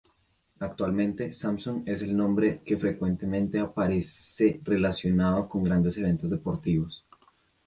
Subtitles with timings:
[0.61, 7.05] Actualmente, Samsung es el nombre que frecuentemente aparece relacionado con grandes eventos deportivos.